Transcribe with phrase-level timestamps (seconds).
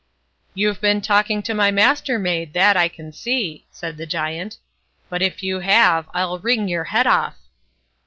[0.55, 4.57] "You've been talking to my Mastermaid, that I can see", said the Giant;
[5.09, 7.37] "but if you have, I'll wring your head off."